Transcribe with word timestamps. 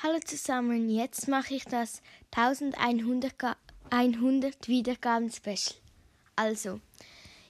Hallo 0.00 0.20
zusammen, 0.24 0.88
jetzt 0.88 1.26
mache 1.26 1.54
ich 1.54 1.64
das 1.64 2.02
1100 2.30 3.34
100 3.90 4.68
Wiedergaben 4.68 5.28
Special. 5.28 5.74
Also, 6.36 6.78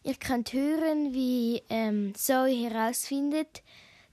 ihr 0.03 0.15
könnt 0.15 0.55
hören, 0.55 1.13
wie 1.13 1.61
ähm, 1.69 2.15
Zoe 2.15 2.49
herausfindet, 2.49 3.63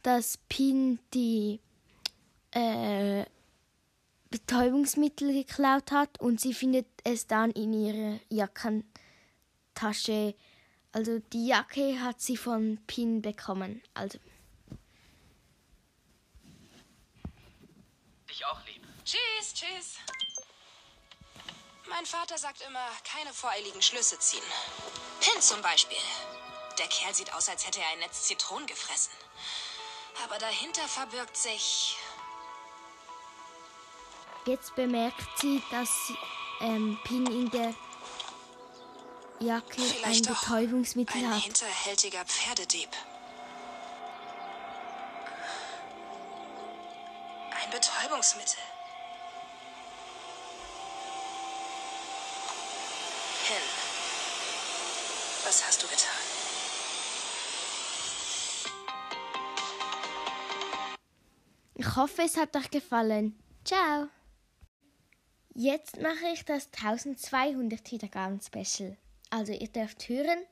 dass 0.03 0.37
Pin 0.49 0.99
die 1.13 1.61
äh, 2.51 3.23
Betäubungsmittel 4.32 5.31
geklaut 5.31 5.93
hat 5.93 6.20
und 6.20 6.41
sie 6.41 6.54
findet 6.54 6.88
es 7.05 7.27
dann 7.27 7.52
in 7.52 7.71
ihrer 7.71 8.20
Jackentasche. 8.27 10.36
Also 10.91 11.20
die 11.31 11.47
Jacke 11.47 12.02
hat 12.02 12.20
sie 12.20 12.36
von 12.36 12.79
Pin 12.86 13.21
bekommen. 13.21 13.81
Also. 13.93 14.20
Dich 18.36 18.45
auch 18.47 18.59
lieb. 18.65 18.83
Tschüss, 19.05 19.54
tschüss. 19.54 19.96
Mein 21.87 22.05
Vater 22.05 22.37
sagt 22.37 22.60
immer, 22.68 22.86
keine 23.10 23.33
voreiligen 23.33 23.82
Schlüsse 23.82 24.19
ziehen. 24.19 24.43
Pin 25.21 25.41
zum 25.41 25.61
Beispiel. 25.61 25.97
Der 26.77 26.87
Kerl 26.87 27.13
sieht 27.15 27.33
aus, 27.33 27.47
als 27.47 27.65
hätte 27.65 27.79
er 27.79 27.87
ein 27.93 28.00
Netz 28.00 28.24
Zitronen 28.24 28.68
gefressen. 28.68 29.13
Aber 30.25 30.37
dahinter 30.37 30.86
verbirgt 30.86 31.37
sich. 31.37 31.96
Jetzt 34.45 34.75
bemerkt 34.75 35.39
sie, 35.39 35.63
dass 35.72 35.89
ähm, 36.59 36.99
Pin 37.05 37.27
in 37.27 37.49
der 37.52 37.73
Jacke 39.39 39.81
Vielleicht 39.81 40.27
ein 40.27 40.36
Betäubungsmittel 40.36 41.23
ein 41.23 41.36
hat. 41.36 41.41
hinterhältiger 41.41 42.25
Pferdedieb. 42.25 42.89
Ein 47.66 47.72
Betäubungsmittel. 47.72 48.59
Pin. 53.47 53.55
Was 55.45 55.66
hast 55.66 55.81
du 55.81 55.88
getan? 55.88 56.11
Ich 61.73 61.95
hoffe, 61.95 62.21
es 62.21 62.38
hat 62.38 62.55
euch 62.55 62.69
gefallen. 62.69 63.39
Ciao! 63.63 64.09
Jetzt 65.55 65.99
mache 66.02 66.27
ich 66.33 66.45
das 66.45 66.69
1200 66.71 67.91
Wiedergaben 67.91 68.41
Special. 68.41 68.95
Also 69.31 69.53
ihr 69.53 69.69
dürft 69.69 70.08
hören, 70.08 70.45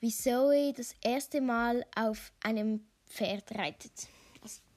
wie 0.00 0.10
Zoe 0.10 0.72
das 0.72 0.94
erste 1.02 1.40
Mal 1.40 1.86
auf 1.94 2.32
einem 2.42 2.84
Pferd 3.08 3.52
reitet. 3.52 4.08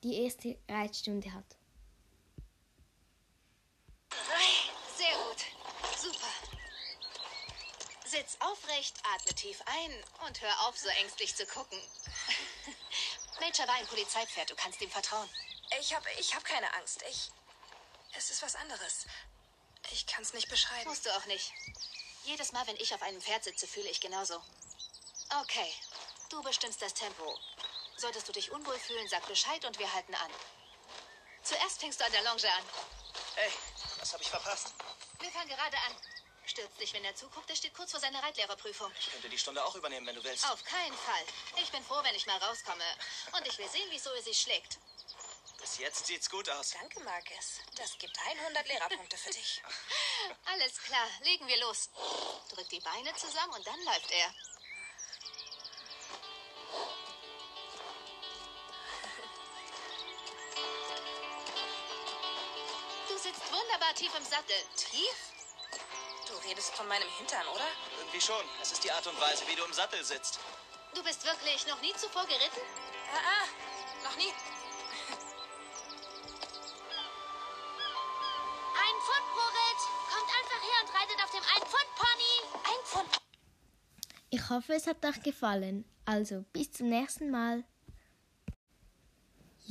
Die 0.03 0.23
erste 0.23 0.57
Reitstunde 0.69 1.33
hat. 1.33 1.57
Sehr 4.95 5.13
gut. 5.25 5.45
Super. 5.97 6.27
Sitz 8.05 8.37
aufrecht, 8.39 8.95
atme 9.03 9.35
tief 9.35 9.61
ein 9.65 10.03
und 10.25 10.41
hör 10.41 10.67
auf, 10.67 10.77
so 10.77 10.87
ängstlich 10.87 11.35
zu 11.35 11.45
gucken. 11.45 11.79
Major 13.41 13.67
war 13.67 13.75
ein 13.75 13.87
Polizeipferd, 13.87 14.49
du 14.49 14.55
kannst 14.55 14.81
ihm 14.81 14.89
vertrauen. 14.89 15.29
Ich 15.79 15.93
hab, 15.93 16.03
ich 16.17 16.33
hab 16.33 16.43
keine 16.45 16.73
Angst. 16.75 17.03
Ich. 17.09 17.31
Es 18.17 18.31
ist 18.31 18.41
was 18.41 18.55
anderes. 18.55 19.05
Ich 19.91 20.07
kann's 20.07 20.33
nicht 20.33 20.49
beschreiben. 20.49 20.89
Musst 20.89 21.05
du 21.05 21.15
auch 21.15 21.25
nicht. 21.25 21.51
Jedes 22.23 22.51
Mal, 22.51 22.65
wenn 22.67 22.77
ich 22.77 22.93
auf 22.93 23.01
einem 23.01 23.21
Pferd 23.21 23.43
sitze, 23.43 23.67
fühle 23.67 23.89
ich 23.89 24.01
genauso. 24.01 24.41
Okay, 25.41 25.71
du 26.29 26.41
bestimmst 26.41 26.81
das 26.81 26.93
Tempo. 26.93 27.37
Solltest 27.99 28.29
du 28.29 28.31
dich 28.31 28.49
unwohl 28.51 28.79
fühlen, 28.79 29.07
sag 29.09 29.27
Bescheid 29.27 29.65
und 29.65 29.77
wir 29.77 29.93
halten 29.93 30.15
an. 30.15 30.31
Zuerst 31.43 31.81
fängst 31.81 31.99
du 31.99 32.05
an 32.05 32.11
der 32.13 32.21
Longe 32.23 32.49
an. 32.49 32.63
Hey, 33.35 33.51
was 33.97 34.13
habe 34.13 34.23
ich 34.23 34.29
verpasst? 34.29 34.73
Wir 35.19 35.29
fangen 35.31 35.49
gerade 35.49 35.77
an. 35.77 35.95
Stürzt 36.45 36.79
dich, 36.79 36.93
wenn 36.93 37.03
er 37.03 37.13
zuguckt, 37.15 37.49
er 37.49 37.57
steht 37.57 37.73
kurz 37.73 37.91
vor 37.91 37.99
seiner 37.99 38.23
Reitlehrerprüfung. 38.23 38.89
Ich 38.97 39.11
könnte 39.11 39.27
die 39.27 39.37
Stunde 39.37 39.63
auch 39.65 39.75
übernehmen, 39.75 40.07
wenn 40.07 40.15
du 40.15 40.23
willst. 40.23 40.49
Auf 40.49 40.63
keinen 40.63 40.97
Fall. 40.97 41.25
Ich 41.61 41.69
bin 41.71 41.83
froh, 41.83 41.99
wenn 42.01 42.15
ich 42.15 42.25
mal 42.25 42.37
rauskomme. 42.37 42.85
Und 43.37 43.45
ich 43.45 43.57
will 43.57 43.67
sehen, 43.67 43.91
wie 43.91 43.99
Zoe 43.99 44.21
sich 44.21 44.39
schlägt. 44.39 44.79
Bis 45.59 45.77
jetzt 45.77 46.07
sieht's 46.07 46.29
gut 46.29 46.49
aus. 46.49 46.71
Danke, 46.71 47.01
Marcus. 47.01 47.59
Das 47.75 47.97
gibt 47.97 48.17
100 48.17 48.65
Lehrerpunkte 48.65 49.17
für 49.17 49.31
dich. 49.31 49.61
Alles 50.45 50.81
klar, 50.83 51.05
legen 51.23 51.47
wir 51.49 51.59
los. 51.59 51.89
Drück 52.49 52.69
die 52.69 52.79
Beine 52.79 53.13
zusammen 53.15 53.53
und 53.55 53.67
dann 53.67 53.83
läuft 53.83 54.11
er. 54.11 54.33
Wunderbar 63.69 63.93
tief 63.93 64.11
im 64.17 64.23
Sattel. 64.23 64.55
Tief? 64.75 65.15
Du 66.27 66.33
redest 66.47 66.73
von 66.73 66.87
meinem 66.87 67.07
Hintern, 67.17 67.45
oder? 67.53 67.67
Irgendwie 67.99 68.21
schon. 68.21 68.43
Es 68.61 68.71
ist 68.71 68.83
die 68.83 68.91
Art 68.91 69.05
und 69.05 69.19
Weise, 69.21 69.43
wie 69.47 69.55
du 69.55 69.63
im 69.63 69.73
Sattel 69.73 70.03
sitzt. 70.03 70.39
Du 70.95 71.03
bist 71.03 71.23
wirklich 71.23 71.67
noch 71.67 71.79
nie 71.81 71.93
zuvor 71.93 72.25
geritten? 72.25 72.61
Ah, 73.13 73.17
ah. 73.17 73.45
Noch 74.03 74.15
nie. 74.17 74.33
Ein 78.73 78.95
Pfund 79.05 79.25
pro 79.33 79.45
Ritt. 79.53 79.81
Kommt 80.09 80.29
einfach 80.39 80.61
her 80.65 80.79
und 80.83 80.89
reitet 80.95 81.23
auf 81.23 81.31
dem 81.31 81.43
Ein 81.43 81.61
Pfund 81.69 81.89
Pony. 81.95 82.35
Ein 82.63 82.85
Pfund. 82.85 83.21
Ich 84.31 84.49
hoffe, 84.49 84.73
es 84.73 84.87
hat 84.87 85.05
euch 85.05 85.21
gefallen. 85.21 85.85
Also 86.05 86.43
bis 86.53 86.71
zum 86.71 86.89
nächsten 86.89 87.29
Mal. 87.29 87.63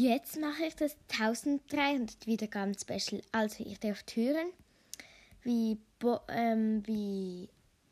Jetzt 0.01 0.39
mache 0.39 0.65
ich 0.65 0.77
das 0.77 0.97
1300 1.11 2.29
Wiedergaben 2.29 2.73
Special. 2.79 3.21
Also 3.33 3.65
ihr 3.65 3.79
dürft 3.79 4.15
hören, 4.15 4.53
wie, 5.43 5.77
Bo 5.99 6.21
ähm, 6.29 6.87
wie 6.87 7.49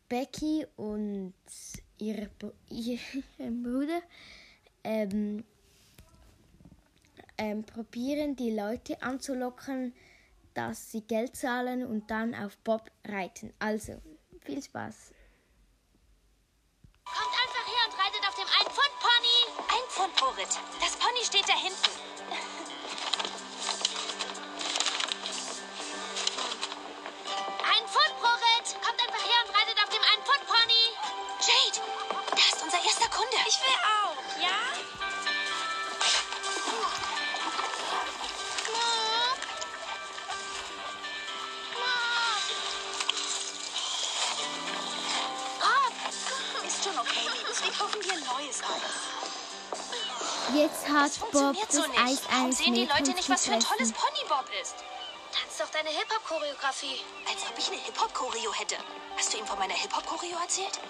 Becky 0.08 0.64
und 0.76 1.34
ihr, 1.98 2.30
ihr 2.70 2.98
Bruder 3.38 4.02
ähm, 4.84 5.42
ähm, 7.38 7.64
probieren, 7.64 8.36
die 8.36 8.52
Leute 8.52 9.02
anzulocken, 9.02 9.92
dass 10.54 10.92
sie 10.92 11.00
Geld 11.00 11.34
zahlen 11.34 11.84
und 11.84 12.08
dann 12.08 12.36
auf 12.36 12.56
Bob 12.58 12.88
reiten. 13.04 13.52
Also 13.58 14.00
viel 14.42 14.62
Spaß. 14.62 15.12
Ritt. 20.24 20.48
Das 20.80 20.96
Pony 20.96 21.24
steht 21.24 21.48
da 21.48 21.52
hinten. 21.52 21.90
Ein 27.62 27.86
Pfund 27.86 28.12
pro 28.20 28.28
Ritt. 28.28 28.74
Kommt 28.84 29.00
einfach 29.00 29.24
her 29.24 29.44
und 29.46 29.54
reitet 29.56 29.78
auf 29.82 29.88
dem 29.90 30.02
Ein 30.02 30.20
Pfund 30.24 30.46
Pony. 30.46 30.96
Jade, 31.40 31.80
da 32.30 32.36
ist 32.36 32.62
unser 32.62 32.78
erster 32.82 33.08
Kunde. 33.08 33.36
Ich 33.46 33.60
will 33.60 33.76
auch, 33.84 34.42
ja? 34.42 34.56
Ist 46.66 46.82
schon 46.82 46.98
okay, 46.98 47.28
Liebes. 47.38 47.62
Wir 47.62 47.72
kaufen 47.72 48.00
dir 48.00 48.12
ein 48.12 48.24
neues 48.24 48.60
Eis. 48.60 49.25
Jetzt 50.56 50.88
hat 50.88 51.04
Das 51.04 51.18
Bob 51.18 51.30
funktioniert 51.32 51.68
das 51.68 51.76
so 51.76 51.86
nicht. 51.86 52.00
Eis 52.00 52.20
Warum 52.30 52.52
sehen 52.52 52.74
die 52.74 52.86
Leute 52.86 53.10
nicht, 53.10 53.28
was 53.28 53.44
für 53.44 53.52
ein 53.52 53.60
tolles. 53.60 53.92
Pony 53.92 54.24
Bob 54.26 54.46
ist? 54.62 54.76
Tanz 55.32 55.58
doch 55.58 55.68
deine 55.68 55.90
Hip-Hop-Choreografie. 55.90 57.00
Als 57.28 57.42
ob 57.50 57.58
ich 57.58 57.68
eine 57.68 57.76
Hip-Hop-Choreo 57.76 58.54
hätte. 58.54 58.76
Hast 59.18 59.34
du 59.34 59.38
ihm 59.38 59.46
von 59.46 59.58
meiner 59.58 59.74
Hip-Hop-Choreo 59.74 60.38
erzählt? 60.40 60.80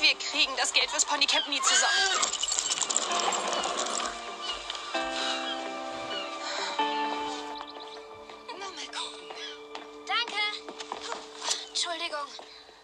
Wir 0.00 0.14
kriegen 0.18 0.52
das 0.56 0.72
Geld 0.72 0.90
fürs 0.90 1.04
Ponycamp 1.04 1.46
nie 1.46 1.60
zusammen. 1.60 1.92
Entschuldigung. 11.68 12.26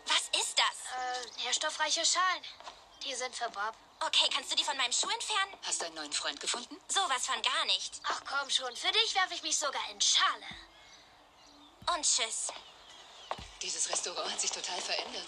Was 0.06 0.40
ist 0.40 0.56
das? 0.56 0.76
Äh, 0.92 1.44
nährstoffreiche 1.44 2.04
Schalen. 2.04 2.42
Die 3.04 3.14
sind 3.14 3.34
für 3.34 3.48
Bob. 3.50 3.74
Okay, 4.08 4.26
kannst 4.32 4.50
du 4.50 4.56
die 4.56 4.64
von 4.64 4.76
meinem 4.78 4.92
Schuh 4.92 5.10
entfernen? 5.10 5.52
Hast 5.64 5.82
du 5.82 5.84
einen 5.84 5.94
neuen 5.96 6.12
Freund 6.12 6.40
gefunden? 6.40 6.80
Sowas 6.88 7.26
von 7.26 7.42
gar 7.42 7.64
nicht. 7.66 8.00
Ach 8.04 8.22
komm 8.26 8.48
schon, 8.48 8.74
für 8.74 8.90
dich 8.90 9.14
werfe 9.14 9.34
ich 9.34 9.42
mich 9.42 9.58
sogar 9.58 9.82
in 9.90 10.00
Schale. 10.00 10.46
Und 11.94 12.02
tschüss. 12.02 12.46
Dieses 13.60 13.90
Restaurant 13.90 14.32
hat 14.32 14.40
sich 14.40 14.50
total 14.50 14.80
verändert. 14.80 15.26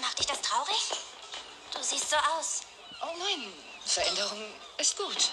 Macht 0.00 0.18
dich 0.18 0.26
das 0.26 0.40
traurig? 0.40 0.90
Du 1.74 1.82
siehst 1.82 2.08
so 2.08 2.16
aus. 2.16 2.62
Oh 3.02 3.14
nein, 3.18 3.52
Veränderung 3.84 4.54
ist 4.78 4.96
gut. 4.96 5.32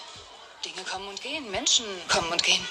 Dinge 0.66 0.84
kommen 0.84 1.08
und 1.08 1.22
gehen, 1.22 1.50
Menschen 1.50 1.86
kommen 2.08 2.30
und 2.30 2.42
gehen. 2.42 2.68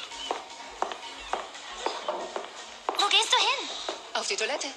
Wo 2.85 3.07
gehst 3.07 3.33
du 3.33 3.37
hin? 3.37 3.69
Auf 4.13 4.27
die 4.27 4.35
Toilette. 4.35 4.67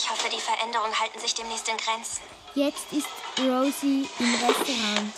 Ich 0.00 0.08
hoffe, 0.08 0.28
die 0.30 0.40
Veränderungen 0.40 0.96
halten 1.00 1.18
sich 1.18 1.34
demnächst 1.34 1.68
in 1.68 1.76
Grenzen. 1.76 2.22
Jetzt 2.54 2.86
ist 2.92 3.08
Rosie 3.36 4.08
im 4.20 4.34
Restaurant 4.34 5.12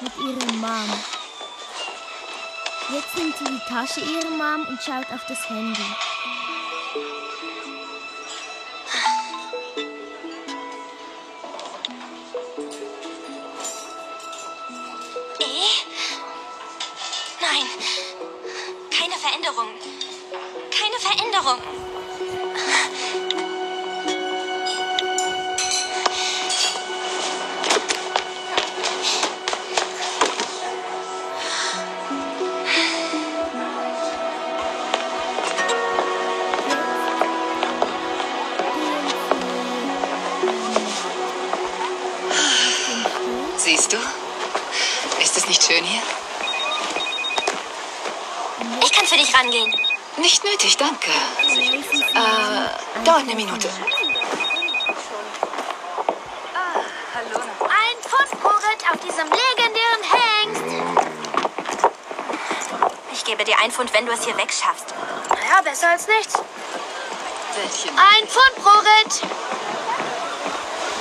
mit 0.00 0.16
ihrem 0.16 0.58
Mom. 0.58 1.04
Jetzt 2.94 3.14
nimmt 3.14 3.36
sie 3.36 3.44
die 3.44 3.60
Tasche 3.68 4.00
ihrer 4.00 4.30
Mom 4.30 4.66
und 4.66 4.82
schaut 4.82 5.12
auf 5.12 5.20
das 5.28 5.50
Handy. 5.50 5.82
Eh? 15.40 15.68
Nein. 17.42 17.66
Keine 18.98 19.16
Veränderung. 19.18 19.68
Keine 20.70 20.98
Veränderung. 20.98 21.85
Siehst 43.76 43.92
du? 43.92 43.98
Ist 45.20 45.36
es 45.36 45.46
nicht 45.48 45.62
schön 45.62 45.84
hier? 45.84 46.00
Ich 48.82 48.90
kann 48.90 49.04
für 49.04 49.18
dich 49.18 49.36
rangehen. 49.36 49.70
Nicht 50.16 50.42
nötig, 50.44 50.78
danke. 50.78 51.10
Äh, 51.10 53.04
dauert 53.04 53.20
eine 53.20 53.34
Minute. 53.34 53.68
Ein 57.60 57.98
Pfund 58.00 58.32
auf 58.90 59.00
diesem 59.04 59.28
legendären 59.28 60.02
Hengst. 60.10 60.62
Ich 63.12 63.24
gebe 63.26 63.44
dir 63.44 63.58
ein 63.58 63.70
Pfund, 63.70 63.92
wenn 63.92 64.06
du 64.06 64.12
es 64.12 64.24
hier 64.24 64.38
wegschaffst. 64.38 64.94
Ja, 65.50 65.60
besser 65.60 65.90
als 65.90 66.06
nichts. 66.06 66.32
Welchen? 67.54 67.90
Ein 67.98 68.26
Pfund 68.26 68.54
Prorit. 68.54 69.20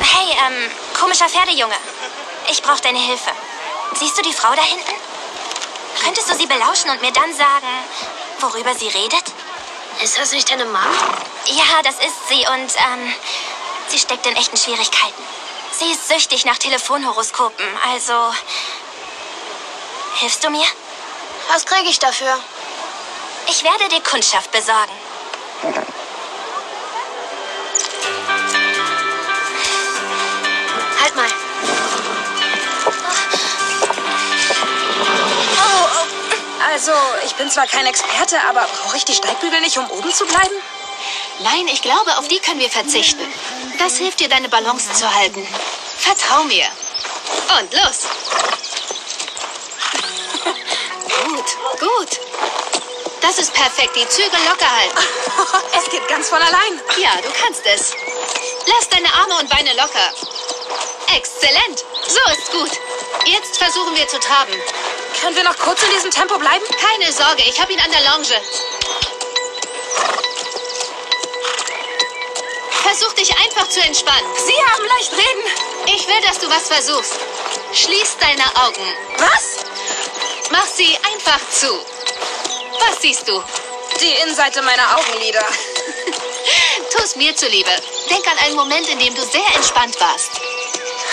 Hey, 0.01 0.36
ähm, 0.45 0.69
komischer 1.00 1.30
Pferdejunge. 1.30 1.75
Ich 2.56 2.63
brauche 2.63 2.80
deine 2.80 3.00
Hilfe. 3.00 3.31
Siehst 4.00 4.18
du 4.18 4.22
die 4.22 4.31
Frau 4.31 4.56
da 4.56 4.62
hinten? 4.62 4.94
Könntest 6.02 6.30
du 6.30 6.36
sie 6.36 6.46
belauschen 6.46 6.90
und 6.90 7.02
mir 7.02 7.12
dann 7.12 7.34
sagen, 7.34 7.68
worüber 8.40 8.74
sie 8.74 8.88
redet? 8.88 9.25
Ist 10.02 10.18
das 10.18 10.31
nicht 10.31 10.50
deine 10.50 10.63
Mom? 10.63 10.81
Ja, 11.48 11.81
das 11.84 11.96
ist 11.96 12.30
sie 12.30 12.48
und, 12.48 12.74
ähm, 12.78 13.13
sie 13.90 14.00
steckt 14.00 14.25
in 14.25 14.38
echten 14.38 14.56
Schwierigkeiten. 14.56 15.22
Sie 15.74 15.92
ist 15.92 16.07
süchtig 16.07 16.46
nach 16.46 16.57
Telefonhoroskopen, 16.57 17.68
also. 17.92 18.34
Hilfst 20.16 20.42
du 20.42 20.50
mir? 20.50 20.66
Was 21.51 21.66
kriege 21.66 21.90
ich 21.90 22.00
dafür? 22.00 22.40
Ich 23.48 23.66
werde 23.66 23.90
dir 23.90 24.01
Kundschaft 24.01 24.50
besorgen. 24.54 25.05
Also, 36.75 36.92
ich 37.25 37.33
bin 37.36 37.50
zwar 37.50 37.68
kein 37.68 37.86
Experte, 37.86 38.38
aber 38.50 38.68
brauche 38.68 38.98
ich 38.98 39.06
die 39.06 39.13
Steigbügel 39.13 39.62
nicht, 39.62 39.77
um 39.77 39.89
oben 39.92 40.13
zu 40.13 40.25
bleiben? 40.25 40.56
Nein, 41.39 41.69
ich 41.72 41.81
glaube, 41.81 42.18
auf 42.18 42.27
die 42.27 42.39
können 42.39 42.60
wir 42.60 42.69
verzichten. 42.69 43.25
Das 43.80 43.95
hilft 43.95 44.19
dir, 44.19 44.27
deine 44.27 44.50
Balance 44.50 44.92
zu 44.92 45.10
halten. 45.16 45.48
Vertrau 45.98 46.44
mir. 46.44 46.66
Und 47.57 47.74
los. 47.74 48.00
gut, 51.24 51.45
gut. 51.80 52.19
Das 53.22 53.38
ist 53.38 53.54
perfekt. 53.54 53.95
Die 53.95 54.10
Zügel 54.10 54.39
locker 54.45 54.69
halten. 54.69 54.98
Es 55.80 55.89
geht 55.89 56.06
ganz 56.10 56.27
von 56.27 56.42
allein. 56.42 56.81
Ja, 56.98 57.22
du 57.22 57.30
kannst 57.42 57.66
es. 57.74 57.94
Lass 58.66 58.89
deine 58.89 59.13
Arme 59.13 59.38
und 59.39 59.50
Beine 59.50 59.74
locker. 59.75 60.12
Exzellent. 61.16 61.86
So 62.06 62.19
ist 62.33 62.51
gut. 62.51 62.72
Jetzt 63.27 63.60
versuchen 63.60 63.95
wir 63.95 64.10
zu 64.10 64.19
traben. 64.19 64.54
Können 65.21 65.35
wir 65.35 65.44
noch 65.44 65.57
kurz 65.57 65.81
in 65.81 65.89
diesem 65.91 66.12
Tempo 66.12 66.38
bleiben? 66.38 66.65
Keine 66.79 67.12
Sorge, 67.12 67.44
ich 67.44 67.59
habe 67.59 67.73
ihn 67.73 67.79
an 67.79 67.91
der 67.91 68.01
Longe. 68.01 68.41
Versuch 72.83 73.13
dich 73.13 73.35
einfach 73.38 73.67
zu 73.69 73.81
entspannen. 73.81 74.25
Sie 74.35 74.71
haben 74.71 74.85
leicht 74.85 75.12
reden. 75.13 75.44
Ich 75.88 76.07
will, 76.07 76.21
dass 76.27 76.39
du 76.39 76.50
was 76.50 76.67
versuchst. 76.67 77.13
Schließ 77.73 78.17
deine 78.19 78.44
Augen. 78.63 78.95
Was? 79.17 79.65
Mach 80.51 80.65
sie 80.65 80.95
einfach 81.12 81.39
zu. 81.50 81.67
Was 82.79 83.01
siehst 83.01 83.27
du? 83.27 83.44
Die 84.01 84.12
Innenseite 84.21 84.62
meiner 84.62 84.97
Augenlider. 84.97 85.45
Tu's 86.91 87.15
mir 87.15 87.35
zuliebe. 87.35 87.71
Denk 88.09 88.27
an 88.27 88.38
einen 88.39 88.56
Moment, 88.56 88.88
in 88.88 89.00
dem 89.00 89.15
du 89.15 89.21
sehr 89.23 89.56
entspannt 89.56 90.00
warst. 90.00 90.31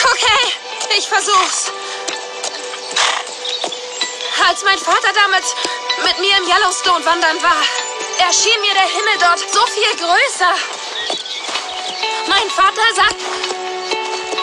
Okay, 0.04 0.52
ich 0.98 1.08
versuch's. 1.08 1.72
Als 4.48 4.64
mein 4.64 4.78
Vater 4.78 5.12
damals 5.14 5.54
mit 6.04 6.18
mir 6.18 6.36
im 6.36 6.44
Yellowstone 6.44 7.04
wandern 7.04 7.42
war, 7.42 7.62
erschien 8.26 8.60
mir 8.60 8.74
der 8.74 8.88
Himmel 8.88 9.18
dort 9.20 9.38
so 9.38 9.64
viel 9.66 9.96
größer. 9.96 10.54
Mein 12.26 12.50
Vater 12.50 12.94
sagt, 12.94 13.16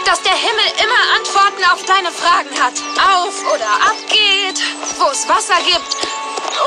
dass 0.06 0.22
der 0.24 0.34
Himmel 0.34 0.66
immer 0.84 1.16
Antworten 1.16 1.64
auf 1.72 1.84
deine 1.86 2.12
Fragen 2.12 2.50
hat. 2.60 2.74
Auf 2.98 3.54
oder 3.54 3.70
ab 3.70 3.98
geht, 4.08 4.60
wo 4.98 5.10
es 5.12 5.28
Wasser 5.28 5.62
gibt 5.66 5.98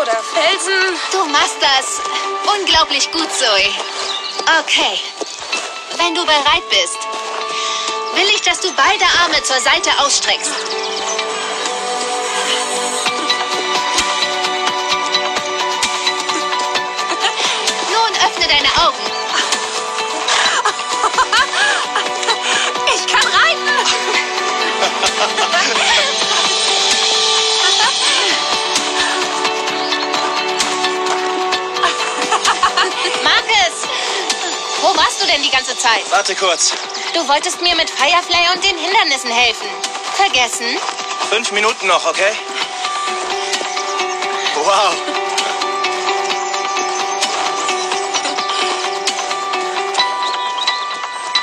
oder 0.00 0.22
Felsen. 0.34 0.98
Du 1.10 1.24
machst 1.26 1.56
das 1.60 2.00
unglaublich 2.56 3.10
gut, 3.12 3.28
Zoe. 3.32 3.74
Okay. 4.60 5.00
Wenn 5.96 6.14
du 6.14 6.24
bereit 6.24 6.68
bist, 6.70 6.98
will 8.14 8.28
ich, 8.34 8.42
dass 8.42 8.60
du 8.60 8.72
beide 8.74 9.04
Arme 9.22 9.42
zur 9.42 9.60
Seite 9.60 9.90
ausstreckst. 9.98 10.52
Zeit? 35.82 36.08
Warte 36.10 36.36
kurz. 36.36 36.72
Du 37.12 37.26
wolltest 37.26 37.60
mir 37.60 37.74
mit 37.74 37.90
Firefly 37.90 38.54
und 38.54 38.62
den 38.62 38.78
Hindernissen 38.78 39.30
helfen. 39.30 39.66
Vergessen? 40.14 40.78
Fünf 41.28 41.50
Minuten 41.50 41.88
noch, 41.88 42.06
okay? 42.06 42.32
Wow. 44.54 44.94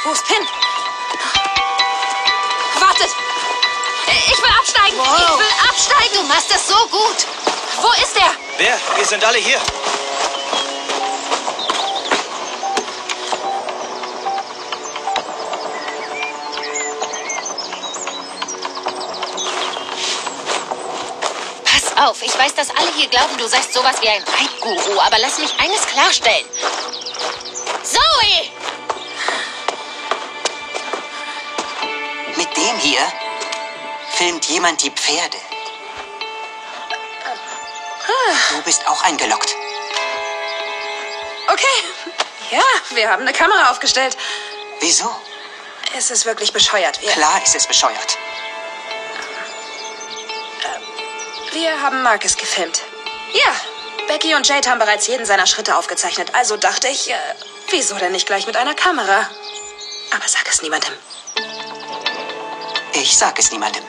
Wo 0.05 0.11
ist 0.13 0.25
Pin? 0.25 0.47
Wartet! 2.79 3.09
Ich 4.07 4.41
will 4.41 4.51
absteigen! 4.57 4.97
Ich 5.01 5.39
will 5.39 5.69
absteigen! 5.69 6.13
Du 6.13 6.23
machst 6.23 6.49
das 6.49 6.65
so 6.65 6.77
gut. 6.87 7.27
Wo 7.81 7.91
ist 8.01 8.15
er? 8.15 8.31
Wer? 8.57 8.77
Wir 8.95 9.05
sind 9.05 9.21
alle 9.25 9.37
hier. 9.39 9.59
Auf, 21.99 22.21
ich 22.21 22.37
weiß, 22.37 22.55
dass 22.55 22.69
alle 22.69 22.93
hier 22.95 23.09
glauben, 23.09 23.37
du 23.37 23.45
seist 23.45 23.73
sowas 23.73 24.01
wie 24.01 24.07
ein 24.07 24.23
Reitguru, 24.23 25.01
aber 25.01 25.19
lass 25.19 25.37
mich 25.37 25.53
eines 25.59 25.85
klarstellen. 25.85 26.47
Zoe! 27.83 28.51
Mit 32.37 32.55
dem 32.55 32.77
hier 32.79 33.01
filmt 34.13 34.45
jemand 34.45 34.81
die 34.81 34.91
Pferde. 34.91 35.37
Du 38.51 38.61
bist 38.63 38.87
auch 38.87 39.03
eingeloggt. 39.03 39.55
Okay. 41.51 41.65
Ja, 42.51 42.63
wir 42.91 43.09
haben 43.09 43.23
eine 43.23 43.33
Kamera 43.33 43.71
aufgestellt. 43.71 44.15
Wieso? 44.79 45.13
Es 45.97 46.11
ist 46.11 46.25
wirklich 46.25 46.53
bescheuert. 46.53 47.01
Wir, 47.01 47.11
Klar 47.11 47.41
ist 47.43 47.55
es 47.55 47.67
bescheuert. 47.67 48.17
Wir 51.59 51.81
haben 51.81 52.01
Marcus 52.03 52.37
gefilmt. 52.37 52.81
Ja, 53.33 53.53
Becky 54.07 54.33
und 54.33 54.47
Jade 54.47 54.69
haben 54.69 54.79
bereits 54.79 55.07
jeden 55.07 55.25
seiner 55.25 55.45
Schritte 55.45 55.75
aufgezeichnet. 55.75 56.33
Also 56.33 56.55
dachte 56.55 56.87
ich, 56.87 57.11
äh, 57.11 57.15
wieso 57.69 57.95
denn 57.95 58.13
nicht 58.13 58.27
gleich 58.27 58.47
mit 58.47 58.55
einer 58.55 58.73
Kamera? 58.73 59.29
Aber 60.15 60.27
sag 60.27 60.47
es 60.47 60.61
niemandem. 60.61 60.93
Ich 62.93 63.17
sag 63.17 63.37
es 63.39 63.51
niemandem. 63.51 63.83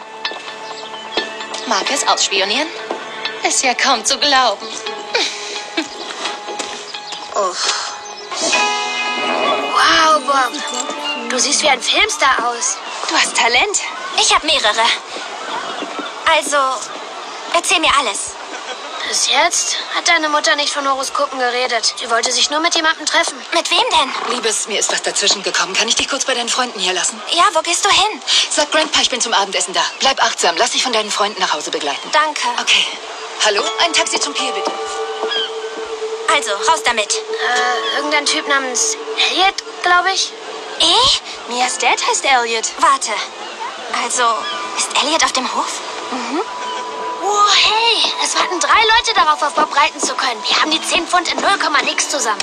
Mag 1.67 1.85
es 1.93 2.07
ausspionieren? 2.09 2.69
Ist 3.47 3.63
ja 3.63 3.75
kaum 3.75 4.05
zu 4.05 4.19
glauben. 4.19 4.67
Wow, 9.73 10.21
Bob. 10.27 11.31
Du 11.31 11.39
siehst 11.39 11.63
wie 11.63 11.69
ein 11.69 11.81
Filmstar 11.81 12.49
aus. 12.49 12.79
Du 13.09 13.15
hast 13.17 13.37
Talent. 13.37 13.81
Ich 14.21 14.35
habe 14.35 14.47
mehrere. 14.47 14.85
Also, 16.35 16.59
erzähl 17.61 17.81
mir 17.81 17.93
alles. 17.99 18.33
Bis 19.09 19.29
jetzt 19.29 19.77
hat 19.95 20.09
deine 20.09 20.29
Mutter 20.31 20.57
nicht 20.57 20.73
von 20.73 20.89
Horoskopen 20.89 21.39
geredet. 21.39 21.95
Sie 21.99 22.09
wollte 22.09 22.33
sich 22.33 22.49
nur 22.51 22.61
mit 22.61 22.75
jemandem 22.75 23.05
treffen. 23.05 23.37
Mit 23.53 23.71
wem 23.71 23.85
denn? 23.91 24.35
Liebes, 24.35 24.67
mir 24.67 24.79
ist 24.79 24.91
was 24.91 25.03
dazwischen 25.03 25.43
gekommen. 25.43 25.75
Kann 25.75 25.89
ich 25.89 25.97
dich 25.97 26.09
kurz 26.09 26.25
bei 26.25 26.35
deinen 26.35 26.49
Freunden 26.49 26.79
hier 26.79 26.95
lassen? 26.95 27.21
Ja, 27.33 27.45
wo 27.53 27.61
gehst 27.61 27.85
du 27.85 27.91
hin? 27.91 28.23
Sag 28.51 28.71
Grandpa, 28.71 29.01
ich 29.03 29.11
bin 29.11 29.21
zum 29.21 29.35
Abendessen 29.35 29.75
da. 29.75 29.83
Bleib 29.99 30.23
achtsam. 30.23 30.57
Lass 30.57 30.71
dich 30.71 30.83
von 30.83 30.93
deinen 30.93 31.11
Freunden 31.11 31.41
nach 31.41 31.53
Hause 31.53 31.71
begleiten. 31.71 32.09
Danke. 32.13 32.41
Okay. 32.63 32.87
Hallo? 33.45 33.63
Ein 33.81 33.93
Taxi 33.93 34.19
zum 34.21 34.33
Pier, 34.33 34.53
bitte. 34.53 34.71
Also, 36.35 36.53
raus 36.71 36.83
damit. 36.85 37.13
Äh, 37.13 37.97
irgendein 37.97 38.25
Typ 38.25 38.49
namens 38.49 38.97
Elliot, 39.31 39.55
glaube 39.83 40.13
ich. 40.13 40.33
Ich? 40.79 41.23
Mias 41.49 41.77
Dad 41.79 41.99
heißt 42.09 42.25
Elliot. 42.25 42.69
Warte. 42.79 43.13
Also, 44.03 44.23
ist 44.79 45.03
Elliot 45.03 45.25
auf 45.25 45.33
dem 45.33 45.53
Hof? 45.55 45.81
Oh, 47.33 47.53
hey, 47.55 48.13
es 48.25 48.35
warten 48.35 48.59
drei 48.59 48.83
Leute 48.97 49.15
darauf, 49.15 49.41
auf 49.41 49.55
Bob 49.55 49.77
reiten 49.77 50.01
zu 50.01 50.15
können. 50.17 50.43
Wir 50.43 50.61
haben 50.61 50.73
die 50.73 50.83
10 50.83 51.07
Pfund 51.07 51.31
in 51.31 51.41
0, 51.41 51.49
nix 51.85 52.09
zusammen. 52.09 52.41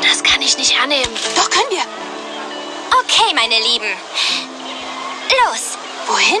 Das 0.00 0.22
kann 0.22 0.40
ich 0.40 0.56
nicht 0.56 0.80
annehmen. 0.80 1.14
Doch, 1.36 1.50
können 1.50 1.68
wir. 1.68 1.84
Okay, 3.00 3.34
meine 3.34 3.58
Lieben. 3.60 3.92
Los. 5.44 5.76
Wohin? 6.06 6.40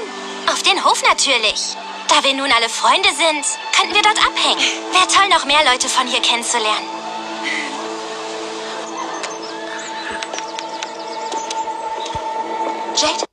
Auf 0.50 0.62
den 0.62 0.82
Hof 0.82 1.02
natürlich. 1.02 1.76
Da 2.08 2.24
wir 2.24 2.32
nun 2.32 2.50
alle 2.50 2.70
Freunde 2.70 3.10
sind, 3.10 3.44
könnten 3.76 3.94
wir 3.94 4.02
dort 4.02 4.18
abhängen. 4.18 4.64
Wäre 4.92 5.08
toll, 5.08 5.28
noch 5.28 5.44
mehr 5.44 5.62
Leute 5.70 5.88
von 5.90 6.06
hier 6.06 6.22
kennenzulernen. 6.22 6.88
Jade? 12.96 13.24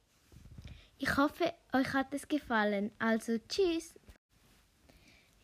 Ich 0.98 1.16
hoffe, 1.16 1.54
euch 1.74 1.94
hat 1.94 2.14
es 2.14 2.28
gefallen. 2.28 2.92
Also 3.00 3.38
tschüss. 3.48 3.94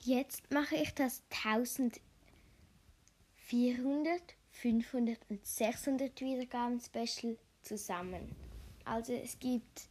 Jetzt 0.05 0.53
mache 0.53 0.75
ich 0.75 0.93
das 0.93 1.23
1400, 1.43 4.21
500 4.51 5.17
und 5.29 5.43
600 5.43 6.21
Wiedergaben 6.21 6.79
Special 6.79 7.35
zusammen. 7.63 8.35
Also 8.83 9.13
es 9.13 9.39
gibt 9.39 9.89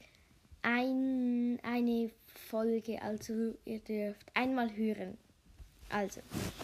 ein, 0.63 1.59
eine 1.65 2.13
Folge, 2.27 3.03
also 3.03 3.57
ihr 3.65 3.81
dürft 3.81 4.25
einmal 4.35 4.77
hören. 4.77 5.19
Also, 5.89 6.21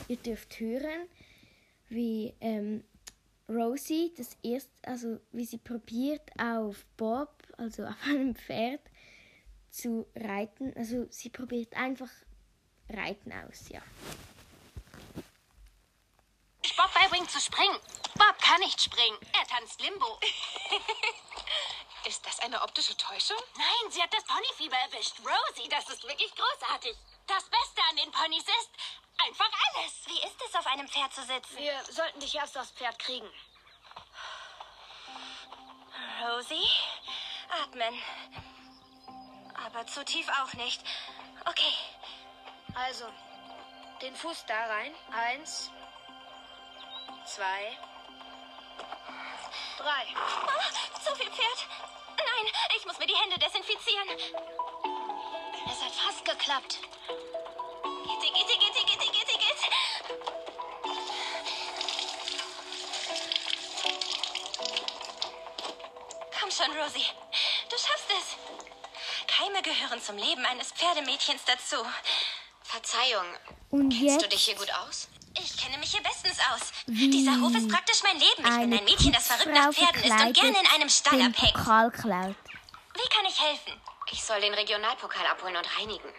ihr 0.06 0.18
dürft 0.18 0.60
hören, 0.60 1.08
wie 1.88 2.32
ähm, 2.40 2.84
Rosie 3.48 4.12
das 4.16 4.36
erst, 4.44 4.70
also 4.82 5.18
wie 5.32 5.44
sie 5.44 5.58
probiert 5.58 6.30
auf 6.38 6.86
Bob, 6.96 7.34
also 7.58 7.84
auf 7.84 8.06
einem 8.06 8.36
Pferd, 8.36 8.82
zu 9.70 10.06
reiten. 10.14 10.72
Also 10.76 11.08
sie 11.10 11.30
probiert 11.30 11.76
einfach 11.76 12.10
Reiten 12.90 13.32
aus, 13.32 13.68
ja. 13.68 13.80
Bob 16.80 16.94
beibringen 16.94 17.28
zu 17.28 17.38
springen. 17.38 17.78
Bob 18.14 18.38
kann 18.40 18.58
nicht 18.60 18.80
springen. 18.80 19.18
Er 19.38 19.46
tanzt 19.46 19.82
Limbo. 19.82 20.18
Ist 22.06 22.24
das 22.24 22.40
eine 22.40 22.62
optische 22.62 22.96
Täuschung? 22.96 23.36
Nein, 23.56 23.90
sie 23.90 24.02
hat 24.02 24.12
das 24.14 24.24
Ponyfieber 24.24 24.76
erwischt. 24.76 25.16
Rosie, 25.18 25.68
das 25.68 25.86
ist 25.90 26.02
wirklich 26.04 26.34
großartig. 26.34 26.96
Das 27.26 27.44
Beste 27.44 27.82
an 27.90 27.96
den 27.96 28.10
Ponys 28.10 28.44
ist 28.44 28.70
einfach 29.18 29.50
alles. 29.68 29.92
Wie 30.06 30.26
ist 30.26 30.42
es, 30.48 30.54
auf 30.54 30.66
einem 30.66 30.88
Pferd 30.88 31.12
zu 31.12 31.22
sitzen? 31.22 31.58
Wir 31.58 31.84
sollten 31.90 32.20
dich 32.20 32.34
erst 32.34 32.56
aufs 32.56 32.70
Pferd 32.70 32.98
kriegen. 32.98 33.28
Rosie? 36.22 36.68
Atmen. 37.62 38.02
Aber 39.66 39.86
zu 39.86 40.02
tief 40.06 40.26
auch 40.42 40.54
nicht. 40.54 40.82
Okay. 41.44 41.74
Also, 42.74 43.06
den 44.00 44.14
Fuß 44.16 44.44
da 44.46 44.66
rein. 44.66 44.94
Eins, 45.12 45.70
zwei, 47.26 47.78
drei. 49.78 50.06
Oh, 50.16 51.00
zu 51.00 51.14
viel 51.16 51.30
Pferd. 51.30 51.66
Nein, 52.16 52.52
ich 52.76 52.86
muss 52.86 52.98
mir 52.98 53.06
die 53.06 53.16
Hände 53.16 53.38
desinfizieren. 53.38 54.08
Es 55.70 55.82
hat 55.82 55.92
fast 55.92 56.24
geklappt. 56.24 56.78
Gitti, 58.06 58.32
gitti, 58.32 58.58
gitti, 58.58 58.84
gitti, 58.84 59.10
gitti, 59.12 59.38
gitti. 59.38 59.70
Komm 66.40 66.50
schon, 66.50 66.78
Rosie. 66.78 67.06
Du 67.68 67.76
schaffst 67.76 68.10
es. 68.10 68.36
Keime 69.26 69.62
gehören 69.62 70.02
zum 70.02 70.16
Leben 70.18 70.44
eines 70.44 70.72
Pferdemädchens 70.72 71.44
dazu. 71.44 71.76
Verzeihung. 72.70 73.26
Und 73.70 73.90
Kennst 73.90 74.02
du 74.02 74.24
jetzt 74.24 74.32
dich 74.32 74.44
hier 74.44 74.54
gut 74.54 74.72
aus? 74.72 75.08
Ich 75.36 75.56
kenne 75.56 75.76
mich 75.78 75.90
hier 75.90 76.02
bestens 76.02 76.38
aus. 76.52 76.70
Wie 76.86 77.10
Dieser 77.10 77.40
Hof 77.40 77.52
ist 77.54 77.68
praktisch 77.68 78.02
mein 78.04 78.18
Leben. 78.18 78.38
Ich 78.38 78.42
bin 78.44 78.78
ein 78.78 78.84
Mädchen, 78.84 79.12
das 79.12 79.26
verrückt 79.26 79.52
nach 79.52 79.72
Pferden 79.72 80.02
ist 80.04 80.10
und 80.10 80.34
gerne 80.34 80.58
in 80.60 80.66
einem 80.74 80.88
Stall 80.88 81.20
abhängt. 81.20 81.54
Pokal 81.54 81.90
klaut. 81.90 82.36
Wie 82.94 83.08
kann 83.08 83.24
ich 83.26 83.40
helfen? 83.40 83.80
Ich 84.12 84.22
soll 84.22 84.40
den 84.40 84.54
Regionalpokal 84.54 85.26
abholen 85.26 85.56
und 85.56 85.78
reinigen. 85.78 86.12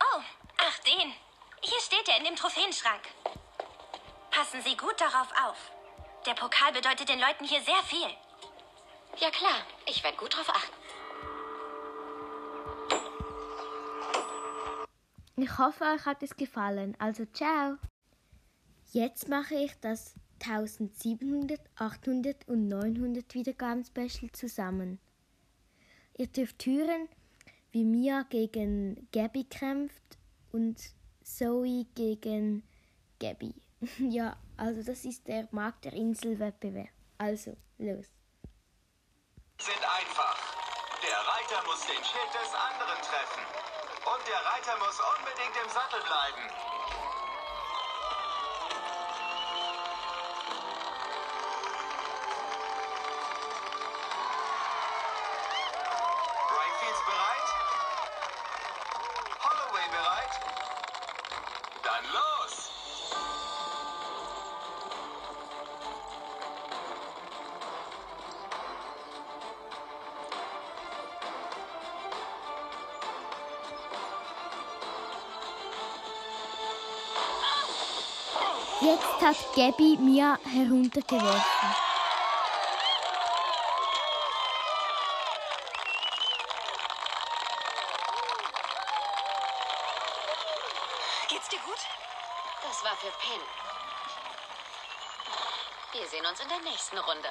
Oh, 0.00 0.20
ach 0.58 0.78
den. 0.80 1.12
Hier 1.60 1.80
steht 1.80 2.08
er 2.08 2.18
in 2.18 2.24
dem 2.24 2.36
Trophäenschrank. 2.36 3.02
Passen 4.30 4.62
Sie 4.62 4.76
gut 4.76 5.00
darauf 5.00 5.28
auf. 5.46 5.56
Der 6.26 6.34
Pokal 6.34 6.72
bedeutet 6.72 7.08
den 7.08 7.20
Leuten 7.20 7.44
hier 7.44 7.62
sehr 7.62 7.82
viel. 7.84 8.10
Ja 9.18 9.30
klar, 9.30 9.64
ich 9.86 10.02
werde 10.02 10.16
gut 10.16 10.36
drauf 10.36 10.48
achten. 10.48 10.83
Ich 15.44 15.58
hoffe, 15.58 15.84
euch 15.84 16.06
hat 16.06 16.22
es 16.22 16.34
gefallen. 16.36 16.96
Also 16.98 17.26
ciao. 17.26 17.76
Jetzt 18.92 19.28
mache 19.28 19.54
ich 19.56 19.78
das 19.78 20.14
1700, 20.42 21.60
800 21.76 22.48
und 22.48 22.68
900 22.68 23.34
Wiedergaben 23.34 23.84
Special 23.84 24.32
zusammen. 24.32 24.98
Ihr 26.16 26.28
dürft 26.28 26.64
hören, 26.64 27.10
wie 27.72 27.84
Mia 27.84 28.22
gegen 28.30 29.06
Gabby 29.12 29.44
kämpft 29.44 30.16
und 30.50 30.80
Zoe 31.22 31.84
gegen 31.94 32.62
Gabby. 33.20 33.54
ja, 33.98 34.38
also 34.56 34.82
das 34.82 35.04
ist 35.04 35.28
der 35.28 35.46
Markt 35.50 35.84
der 35.84 35.92
Insel-Wettbewerb. 35.92 36.88
Also, 37.18 37.54
los. 37.76 38.06
sind 39.58 39.76
einfach. 39.76 40.54
Der 41.02 41.18
Reiter 41.18 41.63
muss 41.74 41.86
den 41.86 42.04
Schild 42.04 42.30
des 42.30 42.54
anderen 42.54 43.02
treffen. 43.02 43.42
Und 44.06 44.22
der 44.28 44.38
Reiter 44.46 44.78
muss 44.78 44.94
unbedingt 45.18 45.56
im 45.58 45.68
Sattel 45.70 46.00
bleiben. 46.02 46.73
Jetzt 78.84 79.22
hat 79.22 79.36
Gabby 79.56 79.96
Mia 79.98 80.38
heruntergeworfen. 80.44 81.74
Geht's 91.30 91.48
dir 91.48 91.58
gut? 91.60 91.78
Das 92.62 92.84
war 92.84 92.94
für 92.96 93.10
Pin. 93.22 93.40
Wir 95.92 96.06
sehen 96.06 96.26
uns 96.26 96.40
in 96.40 96.48
der 96.50 96.58
nächsten 96.58 96.98
Runde. 96.98 97.30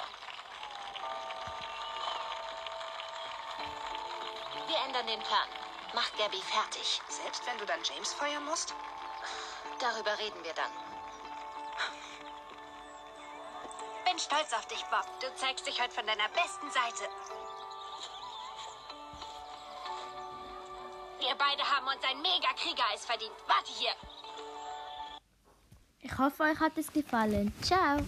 Wir 4.66 4.78
ändern 4.88 5.06
den 5.06 5.20
Plan. 5.20 5.48
Macht 5.94 6.18
Gabby 6.18 6.42
fertig. 6.42 7.00
Selbst 7.06 7.46
wenn 7.46 7.58
du 7.58 7.66
dann 7.66 7.78
James 7.84 8.12
feuern 8.12 8.44
musst? 8.44 8.74
Darüber 9.78 10.18
reden 10.18 10.42
wir 10.42 10.54
dann. 10.54 10.93
bin 14.14 14.20
stolz 14.20 14.52
auf 14.52 14.66
dich, 14.66 14.84
Bob. 14.90 15.04
Du 15.20 15.26
zeigst 15.34 15.66
dich 15.66 15.80
heute 15.82 15.92
von 15.92 16.06
deiner 16.06 16.28
besten 16.28 16.70
Seite. 16.70 17.10
Wir 21.18 21.34
beide 21.36 21.62
haben 21.62 21.86
uns 21.86 22.04
ein 22.08 22.22
mega 22.22 22.48
Kriegereis 22.56 23.04
verdient. 23.04 23.32
Warte 23.48 23.72
hier. 23.72 23.90
Ich 26.00 26.16
hoffe, 26.16 26.44
euch 26.44 26.60
hat 26.60 26.76
es 26.76 26.92
gefallen. 26.92 27.52
Ciao. 27.60 27.98